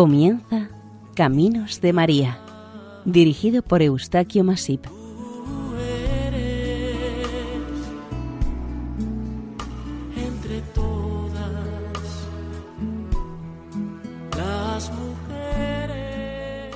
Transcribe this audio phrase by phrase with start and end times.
[0.00, 0.70] Comienza
[1.14, 2.38] Caminos de María,
[3.04, 4.86] dirigido por Eustaquio Masip.
[10.16, 11.50] entre todas
[14.38, 16.74] las mujeres.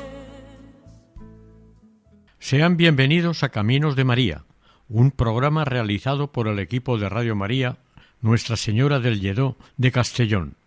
[2.39, 4.45] Sean bienvenidos a Caminos de María,
[4.91, 7.79] un programa realizado por el equipo de Radio María
[8.21, 10.59] Nuestra Señora del Lledó de Castellón.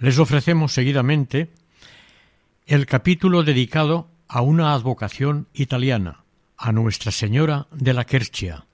[0.00, 1.50] Les ofrecemos seguidamente
[2.66, 6.22] el capítulo dedicado a una advocación italiana,
[6.56, 8.67] a Nuestra Señora de la Quercia.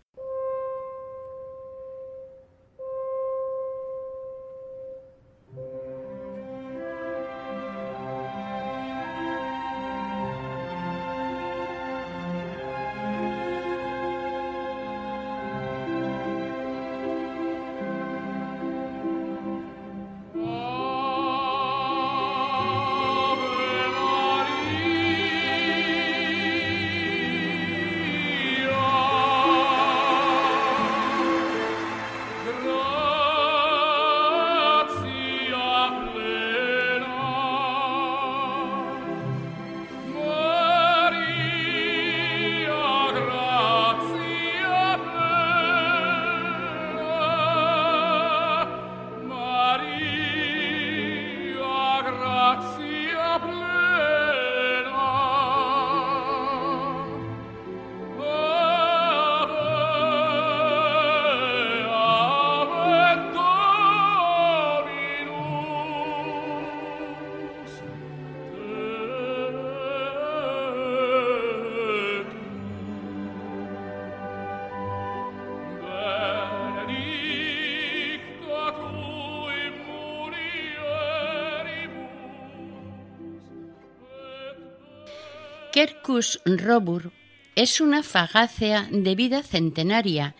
[86.44, 87.12] Robur
[87.54, 90.34] es una fagácea de vida centenaria,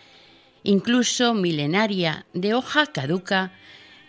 [0.63, 3.51] incluso milenaria, de hoja caduca,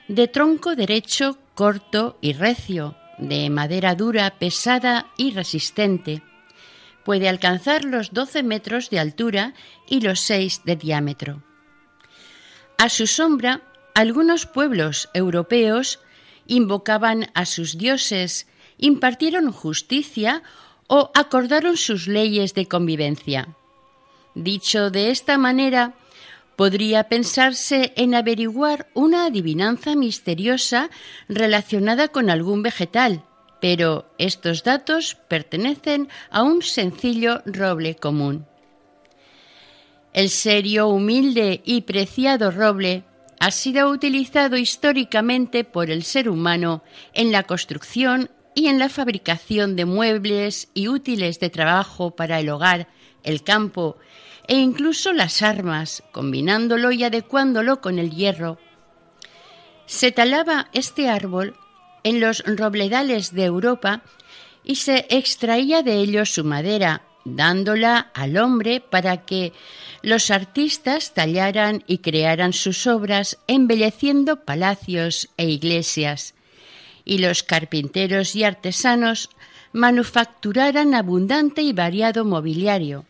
[0.08, 6.22] de tronco derecho, corto y recio, de madera dura, pesada y resistente.
[7.04, 9.54] Puede alcanzar los 12 metros de altura
[9.88, 11.42] y los 6 de diámetro.
[12.76, 13.62] A su sombra,
[13.94, 16.00] algunos pueblos europeos
[16.46, 18.46] invocaban a sus dioses,
[18.76, 20.42] impartieron justicia
[20.88, 23.48] o acordaron sus leyes de convivencia.
[24.34, 25.94] Dicho de esta manera,
[26.56, 30.90] podría pensarse en averiguar una adivinanza misteriosa
[31.28, 33.24] relacionada con algún vegetal,
[33.60, 38.46] pero estos datos pertenecen a un sencillo roble común.
[40.12, 43.04] El serio, humilde y preciado roble
[43.38, 46.82] ha sido utilizado históricamente por el ser humano
[47.12, 52.48] en la construcción y en la fabricación de muebles y útiles de trabajo para el
[52.48, 52.88] hogar,
[53.22, 53.98] el campo
[54.48, 58.58] e incluso las armas, combinándolo y adecuándolo con el hierro.
[59.84, 61.54] Se talaba este árbol
[62.02, 64.02] en los robledales de Europa
[64.64, 69.52] y se extraía de ellos su madera, dándola al hombre para que
[70.00, 76.35] los artistas tallaran y crearan sus obras, embelleciendo palacios e iglesias
[77.06, 79.30] y los carpinteros y artesanos
[79.72, 83.06] manufacturaran abundante y variado mobiliario.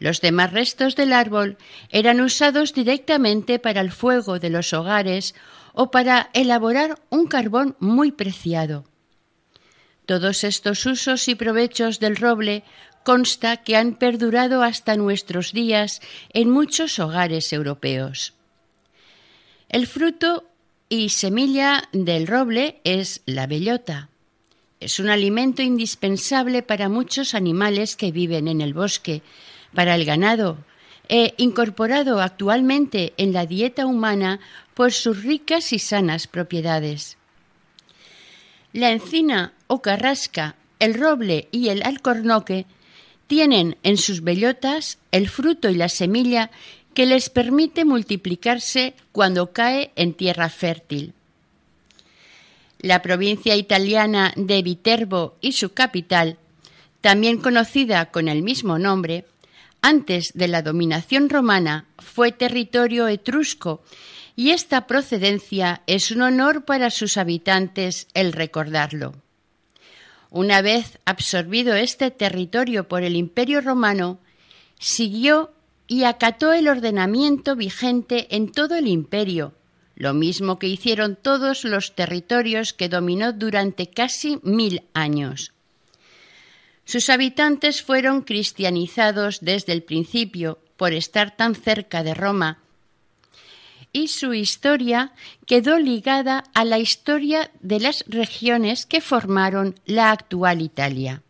[0.00, 1.58] Los demás restos del árbol
[1.90, 5.34] eran usados directamente para el fuego de los hogares
[5.74, 8.84] o para elaborar un carbón muy preciado.
[10.06, 12.64] Todos estos usos y provechos del roble
[13.04, 16.00] consta que han perdurado hasta nuestros días
[16.32, 18.32] en muchos hogares europeos.
[19.68, 20.47] El fruto
[20.88, 24.08] y semilla del roble es la bellota.
[24.80, 29.22] Es un alimento indispensable para muchos animales que viven en el bosque,
[29.74, 30.64] para el ganado,
[31.08, 34.40] e incorporado actualmente en la dieta humana
[34.74, 37.16] por sus ricas y sanas propiedades.
[38.72, 42.66] La encina o carrasca, el roble y el alcornoque
[43.26, 46.50] tienen en sus bellotas el fruto y la semilla
[46.98, 51.14] que les permite multiplicarse cuando cae en tierra fértil.
[52.80, 56.38] La provincia italiana de Viterbo y su capital,
[57.00, 59.26] también conocida con el mismo nombre,
[59.80, 63.80] antes de la dominación romana fue territorio etrusco
[64.34, 69.14] y esta procedencia es un honor para sus habitantes el recordarlo.
[70.30, 74.18] Una vez absorbido este territorio por el Imperio romano,
[74.80, 75.52] siguió
[75.88, 79.54] y acató el ordenamiento vigente en todo el imperio,
[79.96, 85.52] lo mismo que hicieron todos los territorios que dominó durante casi mil años.
[86.84, 92.60] Sus habitantes fueron cristianizados desde el principio por estar tan cerca de Roma,
[93.90, 95.12] y su historia
[95.46, 101.22] quedó ligada a la historia de las regiones que formaron la actual Italia.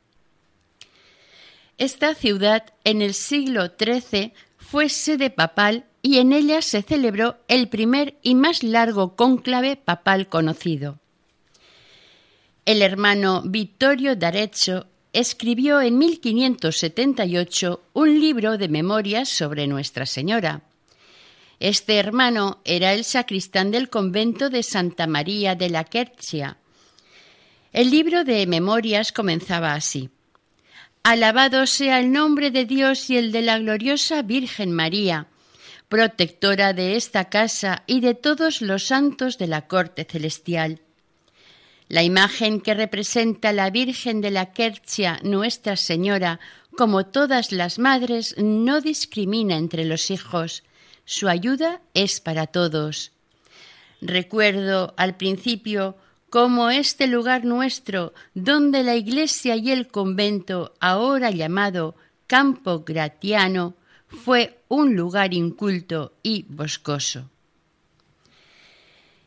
[1.78, 4.32] Esta ciudad en el siglo XIII
[4.70, 10.28] fue sede papal y en ella se celebró el primer y más largo cónclave papal
[10.28, 10.98] conocido.
[12.66, 20.60] El hermano Vittorio d'Arezzo escribió en 1578 un libro de memorias sobre Nuestra Señora.
[21.60, 26.58] Este hermano era el sacristán del convento de Santa María de la Quercia.
[27.72, 30.10] El libro de memorias comenzaba así.
[31.10, 35.28] Alabado sea el nombre de Dios y el de la gloriosa Virgen María,
[35.88, 40.82] protectora de esta casa y de todos los santos de la corte celestial.
[41.88, 46.40] La imagen que representa la Virgen de la Quercia, Nuestra Señora,
[46.76, 50.62] como todas las madres, no discrimina entre los hijos.
[51.06, 53.12] Su ayuda es para todos.
[54.02, 55.96] Recuerdo al principio
[56.30, 61.94] cómo este lugar nuestro, donde la iglesia y el convento, ahora llamado
[62.26, 63.74] Campo Gratiano,
[64.08, 67.30] fue un lugar inculto y boscoso.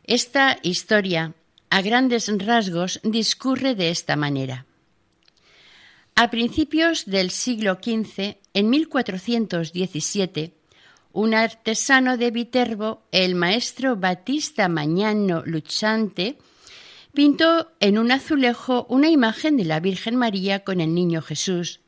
[0.04, 1.34] Esta historia,
[1.70, 4.66] a grandes rasgos, discurre de esta manera.
[6.14, 10.52] A principios del siglo XV, en 1417,
[11.12, 16.38] un artesano de Viterbo, el maestro Batista Mañano Luchante,
[17.14, 21.80] pintó en un azulejo una imagen de la Virgen María con el Niño Jesús,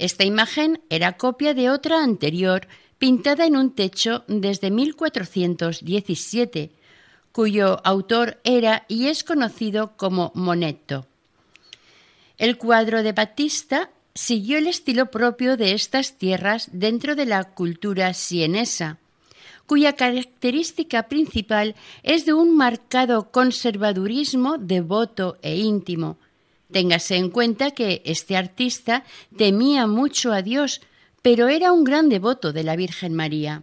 [0.00, 2.66] esta imagen era copia de otra anterior
[2.96, 6.70] pintada en un techo desde 1417,
[7.32, 11.06] cuyo autor era y es conocido como Monetto.
[12.38, 18.14] El cuadro de Batista siguió el estilo propio de estas tierras dentro de la cultura
[18.14, 18.99] sienesa,
[19.70, 26.18] cuya característica principal es de un marcado conservadurismo devoto e íntimo,
[26.72, 29.04] Téngase en cuenta que este artista
[29.36, 30.80] temía mucho a Dios,
[31.22, 33.62] pero era un gran devoto de la Virgen María.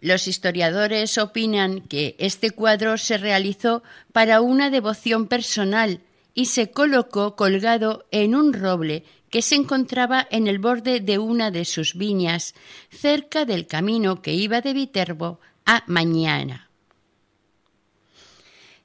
[0.00, 6.00] Los historiadores opinan que este cuadro se realizó para una devoción personal
[6.34, 11.50] y se colocó colgado en un roble que se encontraba en el borde de una
[11.50, 12.54] de sus viñas,
[12.90, 16.68] cerca del camino que iba de Viterbo a Mañana.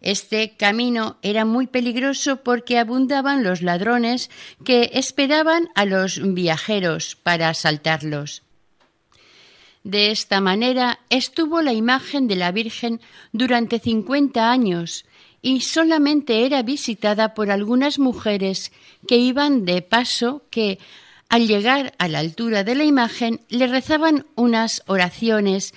[0.02, 4.30] Este camino era muy peligroso porque abundaban los ladrones
[4.66, 8.44] que esperaban a los viajeros para asaltarlos.
[9.86, 13.00] De esta manera estuvo la imagen de la Virgen
[13.32, 15.06] durante cincuenta años
[15.44, 18.72] y solamente era visitada por algunas mujeres
[19.06, 20.80] que iban de paso que,
[21.28, 25.74] al llegar a la altura de la imagen, le rezaban unas oraciones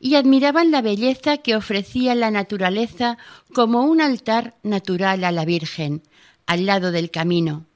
[0.00, 3.16] y admiraban la belleza que ofrecía la naturaleza
[3.54, 6.02] como un altar natural a la Virgen,
[6.46, 7.66] al lado del camino.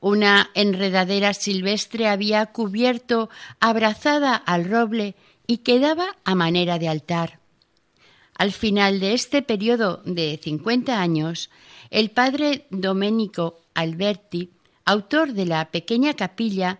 [0.00, 5.14] Una enredadera silvestre había cubierto, abrazada al roble,
[5.46, 7.41] y quedaba a manera de altar.
[8.36, 11.50] Al final de este periodo de cincuenta años,
[11.90, 14.50] el padre Domenico Alberti,
[14.84, 16.78] autor de la pequeña capilla,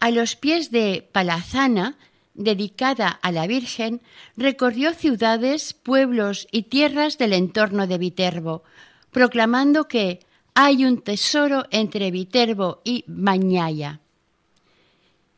[0.00, 1.96] a los pies de Palazana,
[2.34, 4.00] dedicada a la Virgen,
[4.36, 8.62] recorrió ciudades, pueblos y tierras del entorno de Viterbo,
[9.10, 10.20] proclamando que
[10.54, 14.00] hay un tesoro entre Viterbo y Mañaya.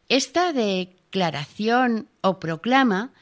[0.09, 3.13] Esta declaración o proclama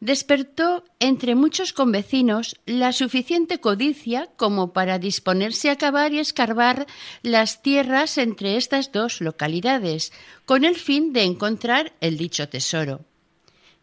[0.00, 6.86] despertó entre muchos convecinos la suficiente codicia como para disponerse a cavar y escarbar
[7.22, 10.12] las tierras entre estas dos localidades,
[10.44, 13.04] con el fin de encontrar el dicho tesoro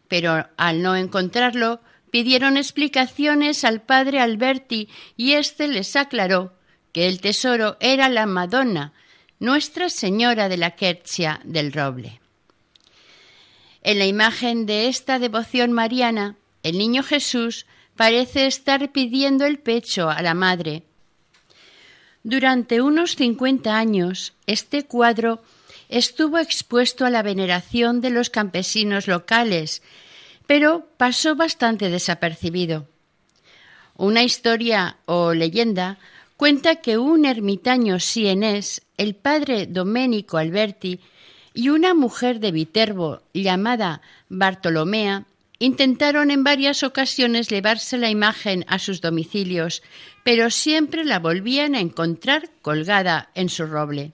[0.08, 1.80] pero al no encontrarlo
[2.10, 6.52] pidieron explicaciones al padre Alberti y éste les aclaró
[6.92, 8.92] que el tesoro era la Madonna,
[9.40, 12.20] Nuestra Señora de la Quercia del Roble.
[13.84, 20.08] En la imagen de esta devoción mariana, el niño Jesús parece estar pidiendo el pecho
[20.08, 20.84] a la madre.
[22.22, 25.42] Durante unos cincuenta años, este cuadro
[25.90, 29.82] estuvo expuesto a la veneración de los campesinos locales,
[30.46, 32.88] pero pasó bastante desapercibido.
[33.96, 35.98] Una historia o leyenda
[36.38, 41.00] cuenta que un ermitaño sienés, el padre Domenico Alberti,
[41.54, 45.24] y una mujer de Viterbo llamada Bartolomea
[45.60, 49.82] Intentaron en varias ocasiones llevarse la imagen a sus domicilios,
[50.24, 54.12] pero siempre la volvían a encontrar colgada en su roble.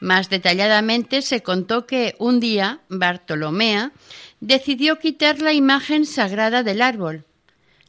[0.00, 3.92] Más detalladamente se contó que un día Bartolomea
[4.40, 7.24] decidió quitar la imagen sagrada del árbol.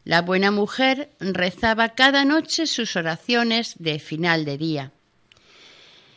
[0.05, 4.91] La buena mujer rezaba cada noche sus oraciones de final de día.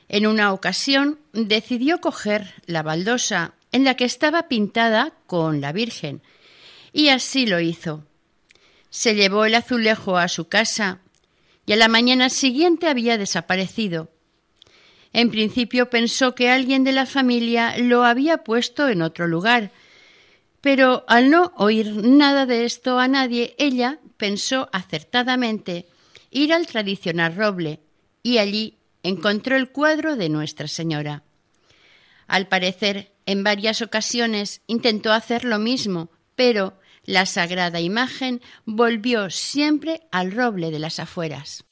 [0.09, 6.23] En una ocasión decidió coger la baldosa en la que estaba pintada con la Virgen,
[6.93, 8.05] y así lo hizo.
[8.89, 11.01] Se llevó el azulejo a su casa
[11.67, 14.11] y a la mañana siguiente había desaparecido.
[15.13, 19.73] En principio pensó que alguien de la familia lo había puesto en otro lugar,
[20.61, 25.87] pero al no oír nada de esto a nadie, ella pensó acertadamente
[26.31, 27.81] ir al tradicional roble
[28.23, 31.26] y allí encontró el cuadro de Nuestra Señora.
[32.27, 40.03] Al parecer, en varias ocasiones intentó hacer lo mismo, pero la sagrada imagen volvió siempre
[40.11, 41.65] al roble de las afueras.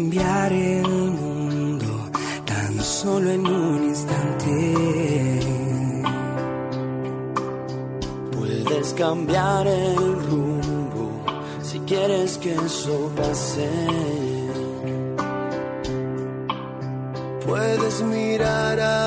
[0.00, 2.10] Cambiar el mundo
[2.46, 5.40] tan solo en un instante.
[8.32, 11.22] Puedes cambiar el rumbo
[11.62, 13.68] si quieres que eso pase.
[17.46, 18.99] Puedes mirar adentro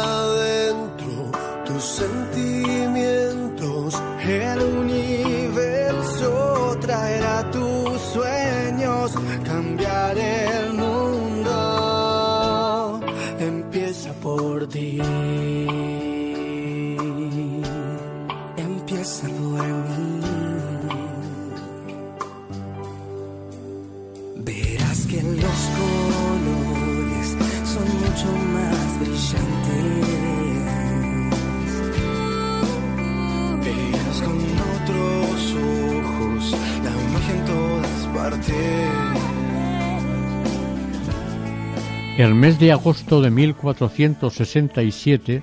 [42.15, 45.41] El mes de agosto de 1467,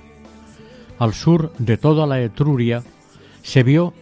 [1.00, 2.84] al sur de toda la Etruria,
[3.42, 3.92] se vio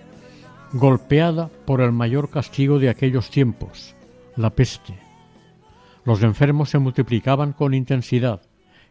[0.75, 3.95] golpeada por el mayor castigo de aquellos tiempos,
[4.37, 4.99] la peste.
[6.05, 8.43] Los enfermos se multiplicaban con intensidad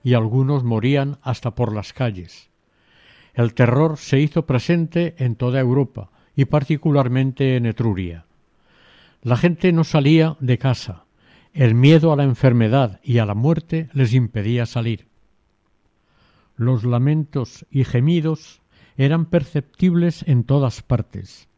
[0.03, 2.49] y algunos morían hasta por las calles.
[3.35, 8.25] El terror se hizo presente en toda Europa y particularmente en Etruria.
[9.21, 11.03] La gente no salía de casa,
[11.57, 15.07] el miedo a la enfermedad y a la muerte les impedía salir.
[16.55, 18.61] Los lamentos y gemidos
[18.95, 21.49] eran perceptibles en todas partes.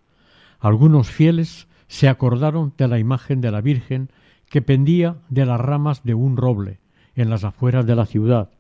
[0.62, 4.10] Algunos fieles se acordaron de la imagen de la Virgen
[4.48, 6.80] que pendía de las ramas de un roble
[7.16, 8.52] en las afueras de la ciudad.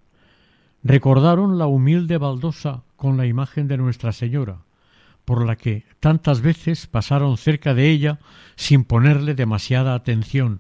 [0.84, 4.64] Recordaron la humilde baldosa con la imagen de Nuestra Señora,
[5.24, 8.20] por la que tantas veces pasaron cerca de ella
[8.58, 10.60] sin ponerle demasiada atención,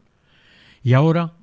[0.83, 1.33] y ahora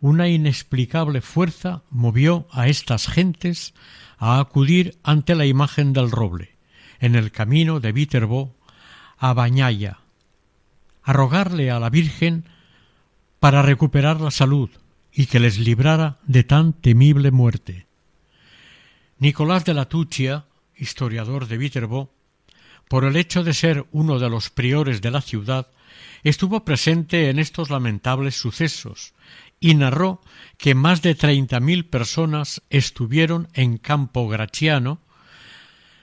[0.00, 3.74] una inexplicable fuerza movió a estas gentes
[4.18, 6.56] a acudir ante la imagen del roble,
[7.00, 8.54] en el camino de Viterbo
[9.18, 9.98] a Bañaya,
[11.02, 12.44] a rogarle a la Virgen
[13.40, 14.70] para recuperar la salud
[15.12, 17.86] y que les librara de tan temible muerte.
[19.18, 20.44] Nicolás de la Tuccia,
[20.76, 22.12] historiador de Viterbo,
[22.88, 25.68] por el hecho de ser uno de los priores de la ciudad,
[26.22, 29.14] estuvo presente en estos lamentables sucesos
[29.60, 30.20] y narró
[30.58, 35.00] que más de treinta mil personas estuvieron en Campo Graciano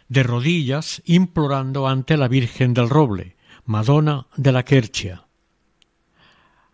[0.08, 5.26] de rodillas implorando ante la Virgen del Roble, Madonna de la Quercia.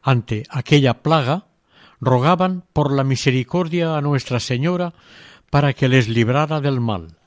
[0.02, 1.48] Ante aquella plaga,
[2.00, 4.94] rogaban por la misericordia a Nuestra Señora
[5.50, 7.18] para que les librara del mal.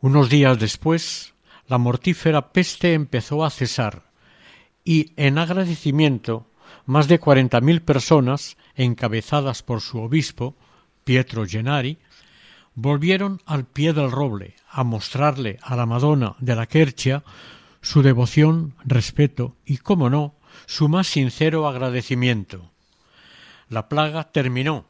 [0.00, 1.34] Unos días después,
[1.66, 4.05] la mortífera peste empezó a cesar
[4.86, 6.46] y, en agradecimiento,
[6.86, 10.54] más de cuarenta mil personas, encabezadas por su obispo,
[11.04, 11.98] Pietro Gennari,
[12.76, 17.24] volvieron al pie del roble a mostrarle a la Madonna de la Quercia
[17.82, 22.70] su devoción, respeto y, como no, su más sincero agradecimiento.
[23.68, 24.86] La plaga terminó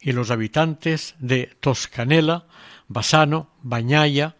[0.00, 2.46] y los habitantes de Toscanela,
[2.88, 4.36] Bassano, Bañaya,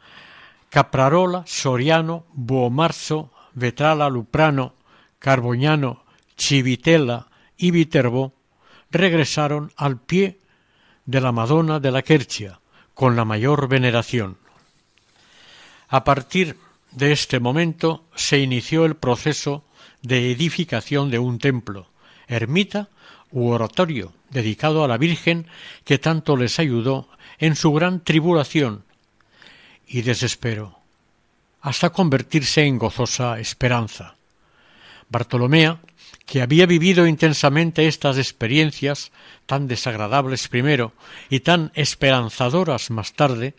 [0.69, 4.75] Caprarola, Soriano, Buomarzo, Vetrala, Luprano,
[5.21, 6.03] Carboñano,
[6.37, 8.33] Chivitela y Viterbo
[8.91, 10.39] regresaron al pie
[11.05, 12.59] de la Madonna de la Quercia
[12.95, 14.39] con la mayor veneración.
[15.89, 16.57] A partir
[16.91, 19.65] de este momento se inició el proceso
[20.03, 21.87] de edificación de un templo,
[22.27, 22.89] ermita
[23.31, 25.47] u oratorio dedicado a la Virgen
[25.85, 27.09] que tanto les ayudó
[27.39, 28.85] en su gran tribulación
[29.87, 30.79] y desespero,
[31.61, 34.17] hasta convertirse en gozosa esperanza.
[35.11, 35.81] Bartolomea,
[36.25, 39.11] que había vivido intensamente estas experiencias,
[39.47, 40.93] tan desagradables primero
[41.29, 43.55] y tan esperanzadoras más tarde,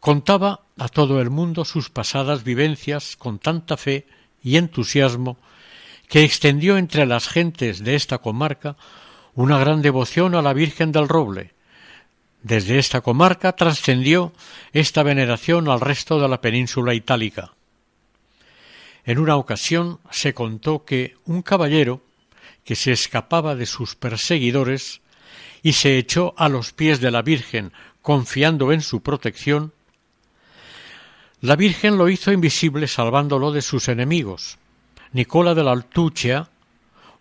[0.00, 4.06] contaba a todo el mundo sus pasadas vivencias con tanta fe
[4.42, 5.36] y entusiasmo
[6.08, 8.76] que extendió entre las gentes de esta comarca
[9.34, 11.52] una gran devoción a la Virgen del Roble.
[12.42, 14.32] Desde esta comarca trascendió
[14.72, 17.52] esta veneración al resto de la península itálica.
[19.08, 22.02] En una ocasión se contó que un caballero
[22.62, 25.00] que se escapaba de sus perseguidores
[25.62, 27.72] y se echó a los pies de la Virgen
[28.02, 29.72] confiando en su protección,
[31.40, 34.58] la Virgen lo hizo invisible salvándolo de sus enemigos.
[35.12, 36.50] Nicola de la Altuccia,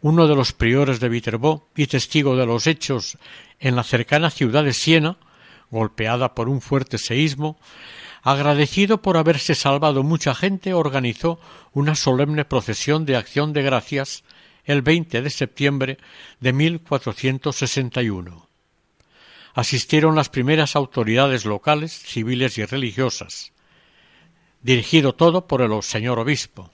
[0.01, 3.17] uno de los priores de Viterbo y testigo de los hechos
[3.61, 5.15] en la cercana ciudad de Siena,
[5.71, 7.57] golpeada por un fuerte seísmo,
[8.21, 11.39] agradecido por haberse salvado mucha gente, organizó
[11.73, 14.23] una solemne procesión de acción de gracias
[14.65, 15.97] el 20 de septiembre
[16.39, 18.47] de 1461.
[19.53, 23.53] Asistieron las primeras autoridades locales, civiles y religiosas
[24.61, 26.69] dirigido todo por el señor obispo.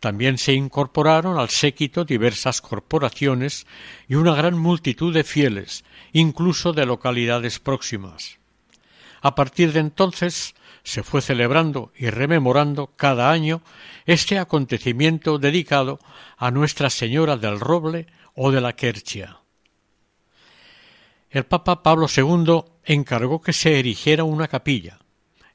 [0.00, 3.66] También se incorporaron al séquito diversas corporaciones
[4.06, 8.38] y una gran multitud de fieles, incluso de localidades próximas.
[9.20, 10.54] A partir de entonces
[10.88, 13.60] se fue celebrando y rememorando cada año
[14.06, 15.98] este acontecimiento dedicado
[16.38, 19.40] a Nuestra Señora del Roble o de la Quercia.
[21.28, 24.98] El Papa Pablo II encargó que se erigiera una capilla,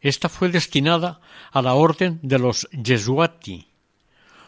[0.02, 1.20] esta fue destinada
[1.52, 3.70] a la orden de los Gesuati,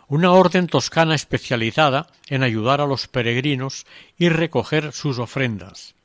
[0.07, 3.87] una orden toscana especializada en ayudar a los peregrinos
[4.19, 5.95] y recoger sus ofrendas.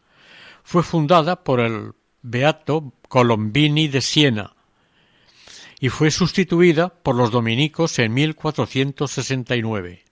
[0.62, 4.54] Fue fundada por el Beato Colombini de Siena
[5.80, 10.04] y fue sustituida por los dominicos en 1469.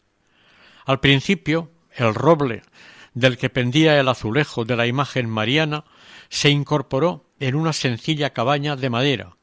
[0.86, 2.62] Al principio, el roble
[3.12, 5.84] del que pendía el azulejo de la imagen mariana
[6.30, 9.36] se incorporó en una sencilla cabaña de madera,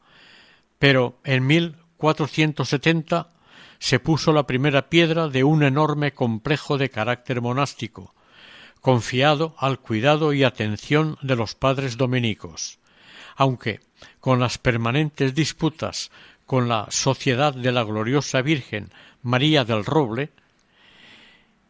[0.79, 3.31] pero en 1470
[3.77, 8.15] se puso la primera piedra de un enorme complejo de carácter monástico,
[8.81, 12.79] confiado al cuidado y atención de los padres dominicos,
[13.35, 13.81] aunque
[14.19, 16.11] con las permanentes disputas
[16.45, 20.31] con la Sociedad de la Gloriosa Virgen María del Roble,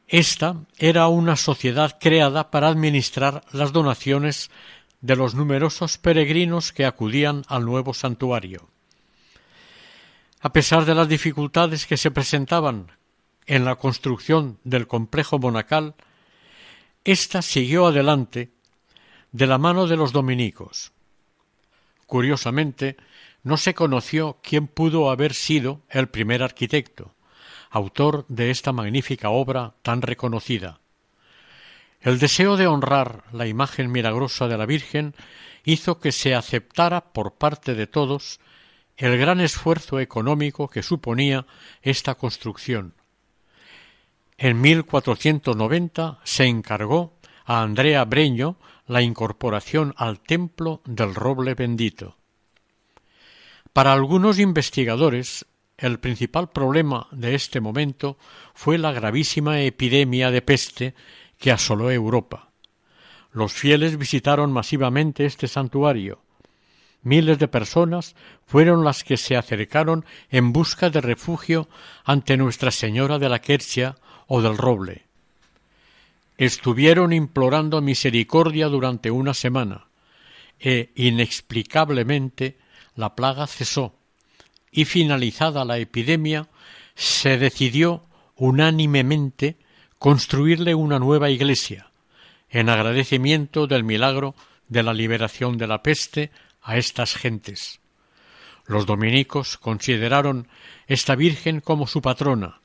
[0.08, 4.51] esta era una sociedad creada para administrar las donaciones
[5.01, 8.69] de los numerosos peregrinos que acudían al nuevo santuario.
[10.41, 12.91] A pesar de las dificultades que se presentaban
[13.47, 15.95] en la construcción del complejo monacal,
[17.04, 18.51] ésta siguió adelante
[19.32, 20.91] de la mano de los dominicos.
[22.05, 22.97] Curiosamente,
[23.43, 27.13] no se conoció quién pudo haber sido el primer arquitecto,
[27.69, 30.79] autor de esta magnífica obra tan reconocida.
[32.01, 35.15] El deseo de honrar la imagen milagrosa de la Virgen
[35.63, 38.39] hizo que se aceptara por parte de todos
[38.97, 41.45] el gran esfuerzo económico que suponía
[41.81, 42.93] esta construcción.
[44.37, 47.13] En 1490 se encargó
[47.45, 52.17] a Andrea Breño la incorporación al templo del roble bendito.
[53.73, 55.45] Para algunos investigadores,
[55.77, 58.17] el principal problema de este momento
[58.53, 60.95] fue la gravísima epidemia de peste
[61.37, 62.51] que asoló Europa.
[63.31, 66.21] Los fieles visitaron masivamente este santuario.
[67.01, 71.67] Miles de personas fueron las que se acercaron en busca de refugio
[72.05, 75.05] ante Nuestra Señora de la Quercia o del Roble.
[76.37, 79.87] Estuvieron implorando misericordia durante una semana,
[80.59, 82.57] e inexplicablemente
[82.95, 83.95] la plaga cesó,
[84.71, 86.47] y finalizada la epidemia
[86.95, 88.03] se decidió
[88.35, 89.57] unánimemente
[89.97, 91.89] construirle una nueva iglesia,
[92.49, 94.35] en agradecimiento del milagro
[94.67, 97.79] de la liberación de la peste a estas gentes.
[98.65, 100.47] Los dominicos consideraron
[100.87, 102.59] esta Virgen como su patrona,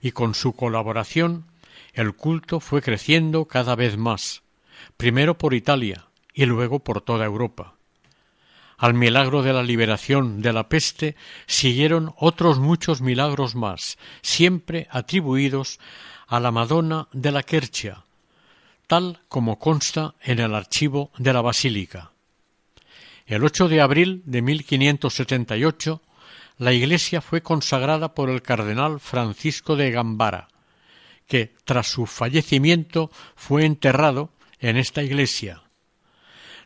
[0.00, 1.46] y con su colaboración
[1.94, 4.42] el culto fue creciendo cada vez más,
[4.96, 7.74] primero por Italia y luego por toda Europa.
[8.76, 15.78] Al milagro de la liberación de la peste siguieron otros muchos milagros más, siempre atribuidos
[16.26, 18.04] a la Madonna de la Quercia,
[18.88, 22.10] tal como consta en el archivo de la Basílica.
[23.26, 26.02] El 8 de abril de 1578
[26.58, 30.48] la iglesia fue consagrada por el cardenal Francisco de Gambara,
[31.26, 35.62] que tras su fallecimiento fue enterrado en esta iglesia.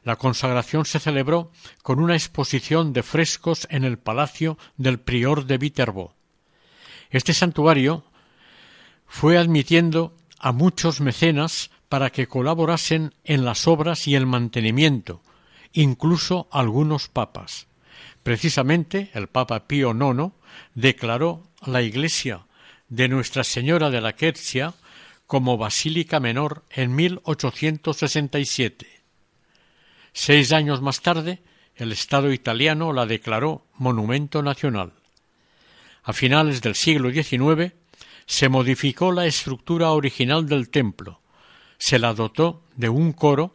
[0.05, 1.51] La consagración se celebró
[1.83, 6.15] con una exposición de frescos en el palacio del prior de Viterbo.
[7.11, 8.05] Este santuario
[9.07, 15.23] fue admitiendo a muchos mecenas para que colaborasen en las obras y el mantenimiento,
[15.73, 17.67] incluso algunos papas.
[18.23, 20.33] Precisamente el Papa Pío IX
[20.75, 22.47] declaró la iglesia
[22.89, 24.75] de Nuestra Señora de la Quercia
[25.27, 28.87] como basílica menor en 1867.
[30.13, 31.41] Seis años más tarde,
[31.77, 34.95] el Estado italiano la declaró monumento nacional.
[36.03, 37.75] A finales del siglo XIX
[38.27, 41.21] se modificó la estructura original del templo,
[41.79, 43.55] se la dotó de un coro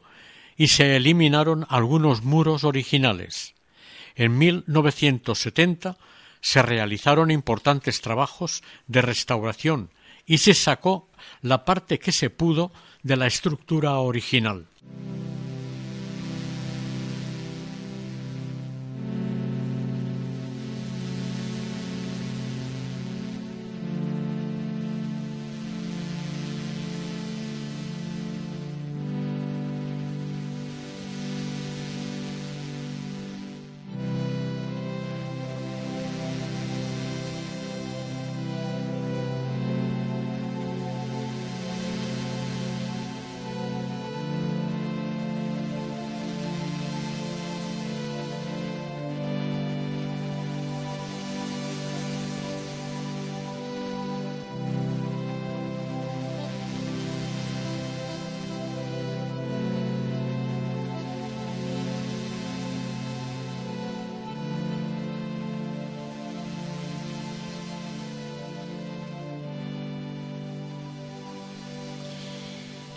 [0.56, 3.56] y se eliminaron algunos muros originales.
[4.15, 5.98] En 1970
[6.43, 9.89] se realizaron importantes trabajos de restauración
[10.25, 11.10] y se sacó
[11.41, 14.67] la parte que se pudo de la estructura original.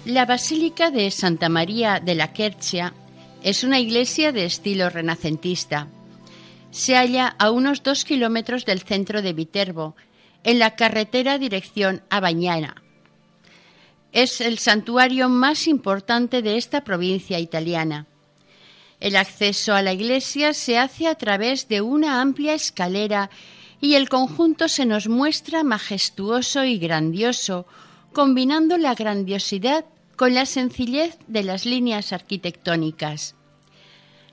[0.06, 2.94] La Basílica de Santa María de la Quercia
[3.42, 5.88] es una iglesia de estilo renacentista.
[6.70, 9.96] Se halla a unos dos kilómetros del centro de Viterbo,
[10.44, 12.84] en la carretera dirección a Bañana.
[14.12, 18.06] Es el santuario más importante de esta provincia italiana.
[19.00, 23.28] El acceso a la iglesia se hace a través de una amplia escalera
[23.80, 27.66] y el conjunto se nos muestra majestuoso y grandioso,
[28.12, 29.84] combinando la grandiosidad
[30.16, 33.34] con la sencillez de las líneas arquitectónicas.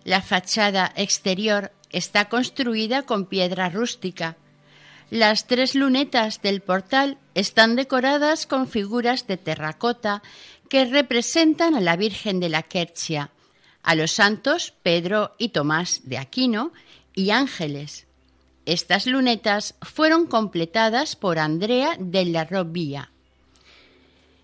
[0.04, 4.38] La fachada exterior está construida con piedra rústica.
[5.10, 10.24] Las tres lunetas del portal están decoradas con figuras de terracota
[10.70, 13.32] que representan a la Virgen de la Quercia,
[13.84, 16.74] a los santos Pedro y Tomás de Aquino
[17.14, 18.08] y ángeles.
[18.66, 23.13] Estas lunetas fueron completadas por Andrea de la Robía.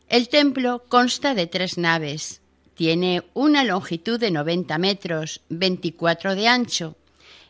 [0.10, 2.42] El templo consta de tres naves.
[2.74, 6.96] Tiene una longitud de 90 metros, 24 de ancho,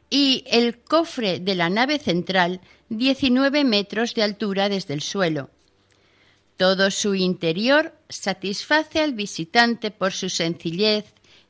[0.10, 5.50] y el cofre de la nave central 19 metros de altura desde el suelo.
[6.58, 11.06] Todo su interior satisface al visitante por su sencillez,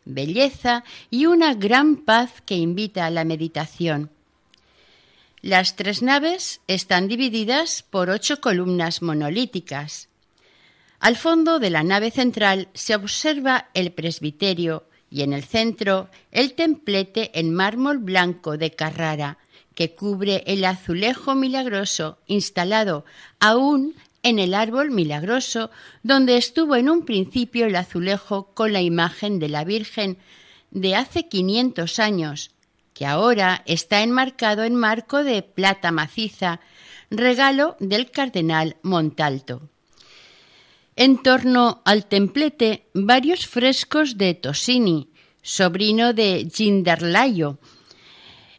[0.05, 4.11] belleza y una gran paz que invita a la meditación.
[5.41, 10.08] Las tres naves están divididas por ocho columnas monolíticas.
[10.99, 16.53] Al fondo de la nave central se observa el presbiterio y en el centro el
[16.53, 19.37] templete en mármol blanco de Carrara,
[19.75, 23.05] que cubre el azulejo milagroso instalado
[23.39, 25.71] aún en el árbol milagroso
[26.03, 30.17] donde estuvo en un principio el azulejo con la imagen de la Virgen
[30.71, 32.51] de hace 500 años,
[32.93, 36.59] que ahora está enmarcado en marco de plata maciza,
[37.09, 39.69] regalo del cardenal Montalto.
[40.99, 45.07] En torno al templete, varios frescos de Tosini,
[45.41, 47.57] sobrino de Ginderlayo.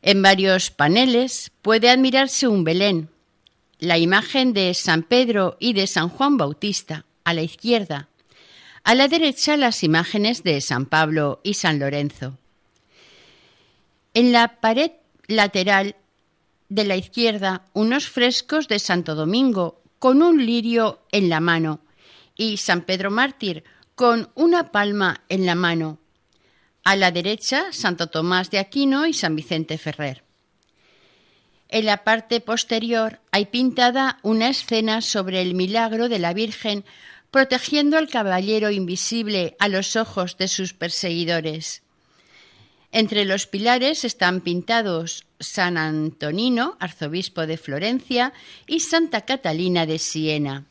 [0.00, 3.10] En varios paneles puede admirarse un Belén,
[3.78, 8.08] la imagen de San Pedro y de San Juan Bautista, a la izquierda.
[8.84, 12.38] A la derecha las imágenes de San Pablo y San Lorenzo.
[14.14, 14.92] En la pared
[15.26, 15.94] lateral
[16.70, 21.80] de la izquierda unos frescos de Santo Domingo con un lirio en la mano
[22.40, 25.98] y San Pedro Mártir con una palma en la mano.
[26.84, 30.24] A la derecha, Santo Tomás de Aquino y San Vicente Ferrer.
[31.68, 36.86] En la parte posterior hay pintada una escena sobre el milagro de la Virgen
[37.30, 41.82] protegiendo al caballero invisible a los ojos de sus perseguidores.
[42.90, 48.32] Entre los pilares están pintados San Antonino, arzobispo de Florencia,
[48.66, 50.69] y Santa Catalina de Siena.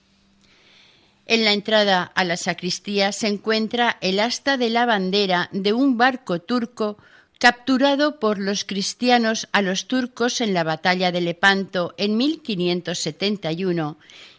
[1.31, 5.95] En la entrada a la sacristía se encuentra el asta de la bandera de un
[5.95, 6.97] barco turco
[7.37, 13.97] capturado por los cristianos a los turcos en la batalla de Lepanto en 1571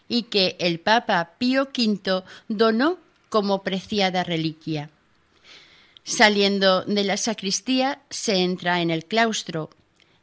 [0.09, 2.98] y que el Papa Pío V donó
[3.29, 4.90] como preciada reliquia.
[6.03, 9.70] Saliendo de la sacristía se entra en el claustro,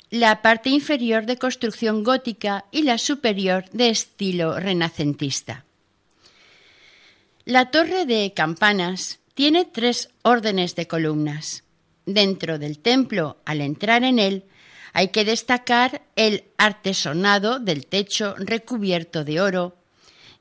[0.10, 5.64] la parte inferior de construcción gótica y la superior de estilo renacentista.
[7.48, 11.64] La torre de campanas tiene tres órdenes de columnas.
[12.06, 14.44] Dentro del templo, al entrar en él,
[14.92, 19.78] hay que destacar el artesonado del techo recubierto de oro.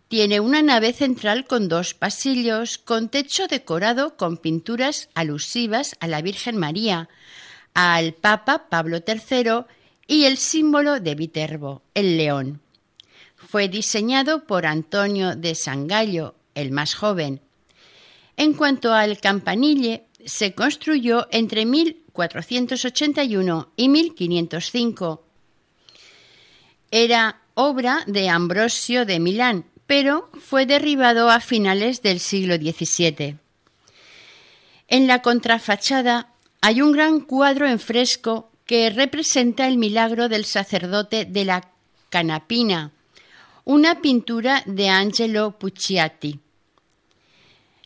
[0.08, 6.22] Tiene una nave central con dos pasillos, con techo decorado con pinturas alusivas a la
[6.22, 7.08] Virgen María,
[7.72, 9.64] al Papa Pablo III
[10.08, 12.62] y el símbolo de Viterbo, el león.
[13.36, 17.40] Fue diseñado por Antonio de Sangallo, el más joven.
[18.36, 25.22] En cuanto al campanille, se construyó entre 1481 y 1505.
[26.90, 33.36] Era obra de Ambrosio de Milán, pero fue derribado a finales del siglo XVII.
[34.88, 41.24] En la contrafachada hay un gran cuadro en fresco que representa el milagro del sacerdote
[41.24, 41.70] de la
[42.10, 42.92] Canapina,
[43.64, 46.40] una pintura de Angelo Pucciati.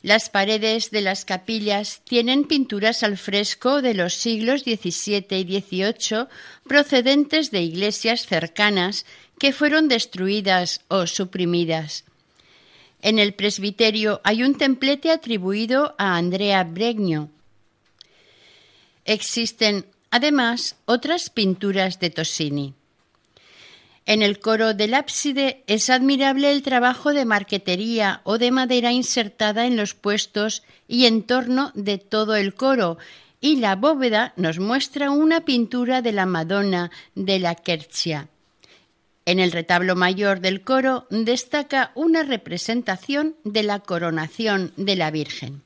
[0.02, 6.26] Las paredes de las capillas tienen pinturas al fresco de los siglos XVII y XVIII
[6.66, 9.04] procedentes de iglesias cercanas
[9.38, 12.04] que fueron destruidas o suprimidas.
[13.02, 17.30] En el presbiterio hay un templete atribuido a Andrea Bregno.
[19.04, 22.74] Existen además otras pinturas de Tosini.
[24.10, 29.66] En el coro del ábside es admirable el trabajo de marquetería o de madera insertada
[29.66, 32.98] en los puestos y en torno de todo el coro,
[33.40, 38.26] y la bóveda nos muestra una pintura de la Madonna de la Quercia.
[39.26, 45.62] En el retablo mayor del coro destaca una representación de la coronación de la Virgen.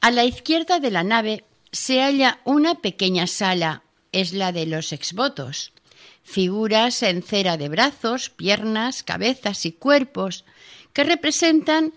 [0.00, 4.92] A la izquierda de la nave se halla una pequeña sala, es la de los
[4.92, 5.72] exvotos
[6.28, 10.44] figuras en cera de brazos, piernas, cabezas y cuerpos,
[10.92, 11.94] que representan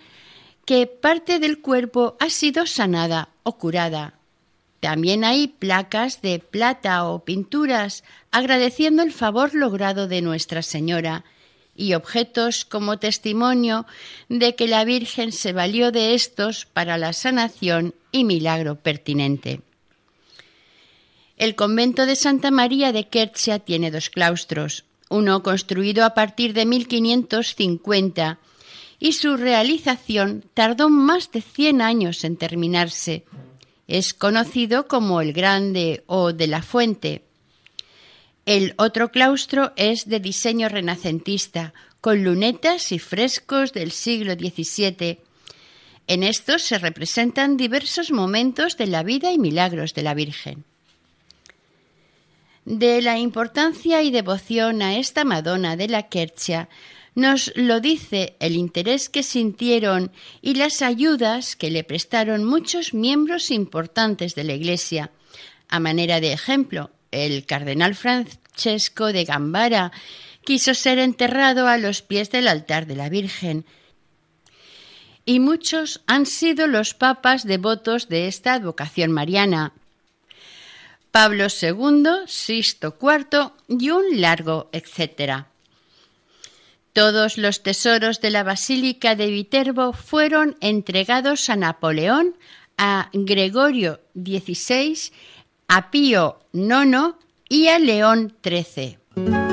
[0.66, 4.14] que parte del cuerpo ha sido sanada o curada.
[4.80, 11.26] También hay placas de plata o pinturas agradeciendo el favor logrado de Nuestra Señora
[11.76, 13.86] y objetos como testimonio
[14.30, 19.62] de que la Virgen se valió de estos para la sanación y milagro pertinente.
[21.42, 26.68] El convento de Santa María de Kerchia tiene dos claustros, uno construido a partir de
[26.68, 28.38] 1550
[29.00, 33.26] y su realización tardó más de 100 años en terminarse.
[33.88, 37.24] Es conocido como el Grande o de la Fuente.
[38.46, 45.18] El otro claustro es de diseño renacentista, con lunetas y frescos del siglo XVII.
[46.06, 50.66] En estos se representan diversos momentos de la vida y milagros de la Virgen
[52.66, 56.70] de la importancia y devoción a esta Madonna de la Quercia
[57.14, 63.52] nos lo dice el interés que sintieron y las ayudas que le prestaron muchos miembros
[63.52, 65.12] importantes de la Iglesia.
[65.68, 69.92] A manera de ejemplo, el cardenal Francesco de Gambara
[70.46, 73.66] quiso ser enterrado a los pies del altar de la Virgen.
[75.26, 79.74] Y muchos han sido los papas devotos de esta advocación mariana,
[81.12, 85.48] Pablo II, Sisto IV y un largo etcétera.
[86.94, 92.36] Todos los tesoros de la Basílica de Viterbo fueron entregados a Napoleón,
[92.78, 95.12] a Gregorio XVI,
[95.68, 97.16] a Pío IX
[97.48, 99.51] y a León XIII.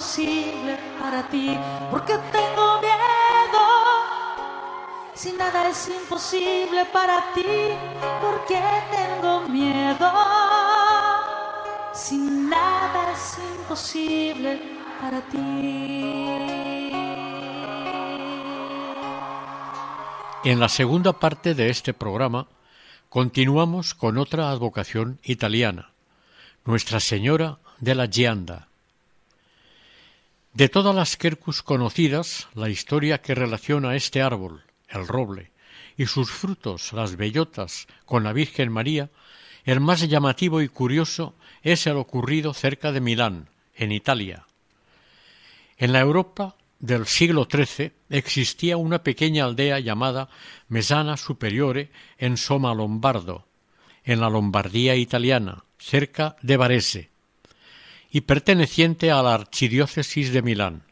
[0.00, 1.54] Imposible para ti,
[1.90, 3.64] ¿por qué tengo miedo.
[5.12, 7.44] Si nada es imposible para ti,
[8.22, 10.10] ¿por qué tengo miedo?
[11.92, 14.62] Si nada es imposible
[15.02, 15.38] para ti.
[20.44, 22.46] En la segunda parte de este programa
[23.10, 25.92] continuamos con otra advocación italiana,
[26.64, 28.69] Nuestra Señora de la Gianda.
[30.52, 35.52] De todas las quercus conocidas, la historia que relaciona este árbol, el roble,
[35.96, 39.10] y sus frutos, las bellotas, con la Virgen María,
[39.64, 44.46] el más llamativo y curioso es el ocurrido cerca de Milán, en Italia.
[45.76, 50.28] En la Europa del siglo XIII existía una pequeña aldea llamada
[50.68, 53.46] Mesana Superiore en Soma Lombardo,
[54.02, 57.09] en la Lombardía italiana, cerca de Varese,
[58.10, 60.82] y perteneciente a la archidiócesis de Milán.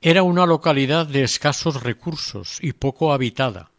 [0.00, 3.70] Era una localidad de escasos recursos y poco habitada,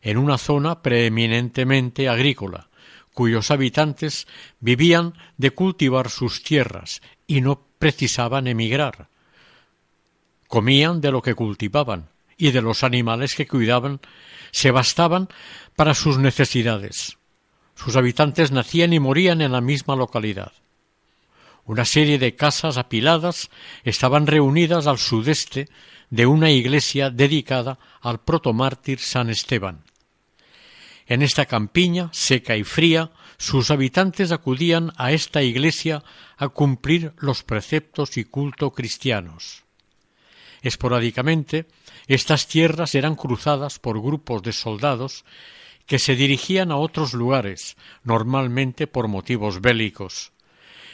[0.00, 2.68] en una zona preeminentemente agrícola,
[3.14, 4.26] cuyos habitantes
[4.60, 9.08] vivían de cultivar sus tierras y no precisaban emigrar.
[10.48, 14.00] Comían de lo que cultivaban y de los animales que cuidaban
[14.50, 15.28] se bastaban
[15.76, 17.18] para sus necesidades.
[17.74, 20.52] Sus habitantes nacían y morían en la misma localidad.
[21.64, 23.50] Una serie de casas apiladas
[23.84, 25.68] estaban reunidas al sudeste
[26.10, 29.84] de una iglesia dedicada al protomártir San Esteban.
[31.06, 36.02] En esta campiña seca y fría, sus habitantes acudían a esta iglesia
[36.36, 39.64] a cumplir los preceptos y culto cristianos.
[40.62, 41.66] Esporádicamente,
[42.06, 45.24] estas tierras eran cruzadas por grupos de soldados
[45.86, 50.32] que se dirigían a otros lugares, normalmente por motivos bélicos.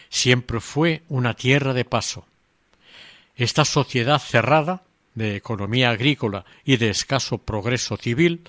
[0.08, 2.26] Siempre fue una tierra de paso.
[3.36, 4.82] Esta sociedad cerrada,
[5.14, 8.42] de economía agrícola y de escaso progreso civil,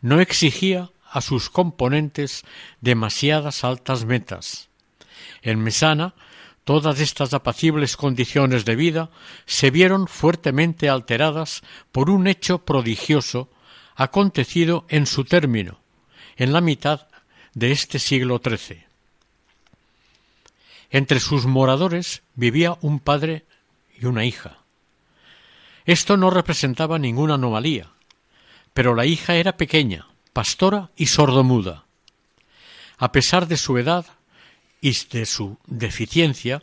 [0.00, 2.44] no exigía a sus componentes
[2.80, 4.68] demasiadas altas metas.
[5.42, 6.14] En Mesana,
[6.64, 9.10] todas estas apacibles condiciones de vida
[9.46, 13.50] se vieron fuertemente alteradas por un hecho prodigioso
[13.94, 15.80] acontecido en su término,
[16.36, 17.08] en la mitad
[17.54, 18.91] de este siglo XIII.
[20.94, 23.46] Entre sus moradores vivía un padre
[23.98, 24.58] y una hija.
[25.86, 27.88] Esto no representaba ninguna anomalía,
[28.74, 31.86] pero la hija era pequeña, pastora y sordomuda.
[32.98, 34.04] A pesar de su edad
[34.82, 36.62] y de su deficiencia,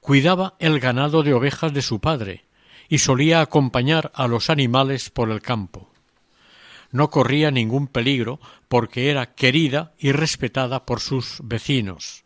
[0.00, 2.46] cuidaba el ganado de ovejas de su padre
[2.88, 5.92] y solía acompañar a los animales por el campo.
[6.90, 12.24] No corría ningún peligro porque era querida y respetada por sus vecinos.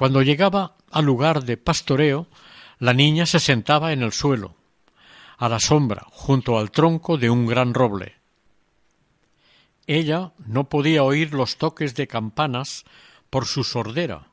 [0.00, 2.26] Cuando llegaba al lugar de pastoreo,
[2.78, 4.56] la niña se sentaba en el suelo,
[5.36, 8.14] a la sombra, junto al tronco de un gran roble.
[9.86, 12.86] Ella no podía oír los toques de campanas
[13.28, 14.28] por su sordera,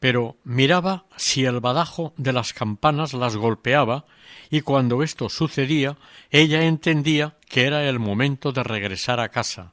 [0.00, 4.04] pero miraba si el badajo de las campanas las golpeaba
[4.50, 5.96] y cuando esto sucedía
[6.30, 9.72] ella entendía que era el momento de regresar a casa.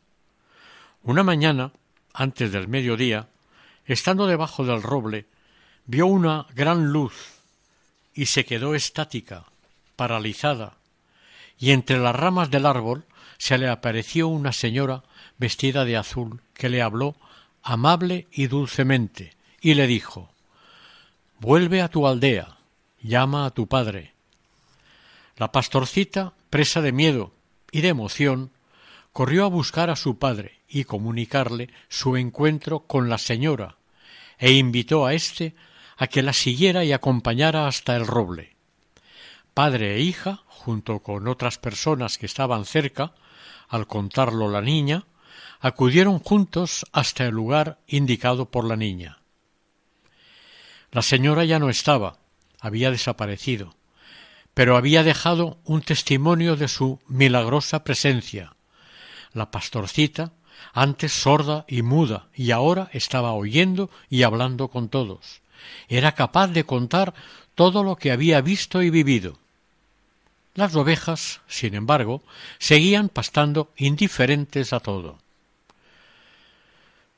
[1.04, 1.74] Una mañana,
[2.13, 3.28] antes del mediodía,
[3.88, 5.26] estando debajo del roble,
[5.86, 7.13] vio una gran luz
[8.13, 9.45] y se quedó estática,
[9.95, 10.78] paralizada,
[11.58, 13.06] y entre las ramas del árbol
[13.38, 15.04] se le apareció una señora
[15.38, 17.15] vestida de azul que le habló
[17.63, 20.30] amable y dulcemente y le dijo
[21.39, 22.58] Vuelve a tu aldea,
[23.02, 24.13] llama a tu padre.
[25.36, 27.32] La pastorcita, presa de miedo
[27.71, 28.52] y de emoción,
[29.13, 33.77] corrió a buscar a su padre y comunicarle su encuentro con la señora,
[34.38, 35.56] e invitó a éste
[35.97, 38.56] a que la siguiera y acompañara hasta el roble.
[39.54, 43.13] Padre e hija, junto con otras personas que estaban cerca,
[43.67, 45.08] al contarlo la niña,
[45.60, 49.19] acudieron juntos hasta el lugar indicado por la niña.
[50.92, 52.19] La señora ya no estaba,
[52.60, 53.75] había desaparecido,
[54.54, 58.56] pero había dejado un testimonio de su milagrosa presencia.
[59.33, 60.33] La pastorcita,
[60.74, 65.42] antes sorda y muda, y ahora estaba oyendo y hablando con todos.
[65.90, 67.14] Era capaz de contar
[67.56, 69.38] todo lo que había visto y vivido.
[70.54, 72.22] Las ovejas, sin embargo,
[72.60, 75.18] seguían pastando indiferentes a todo.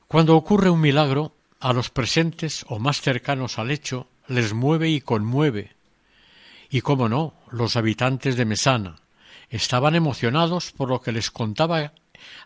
[0.08, 5.00] Cuando ocurre un milagro, a los presentes o más cercanos al hecho les mueve y
[5.00, 5.74] conmueve.
[6.70, 8.96] Y cómo no, los habitantes de Mesana
[9.50, 11.92] estaban emocionados por lo que les contaba